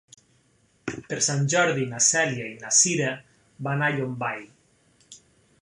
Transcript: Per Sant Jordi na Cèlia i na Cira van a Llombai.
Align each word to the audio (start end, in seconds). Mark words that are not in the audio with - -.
Per 1.11 1.19
Sant 1.25 1.43
Jordi 1.55 1.85
na 1.93 2.01
Cèlia 2.07 2.49
i 2.53 2.57
na 2.63 2.73
Cira 2.81 3.13
van 3.69 3.85
a 3.91 3.95
Llombai. 3.99 4.45